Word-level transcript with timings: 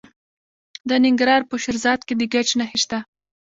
د 0.89 0.91
ننګرهار 1.03 1.41
په 1.49 1.55
شیرزاد 1.63 1.99
کې 2.07 2.13
د 2.19 2.21
ګچ 2.33 2.49
نښې 2.59 2.77
شته. 2.83 2.97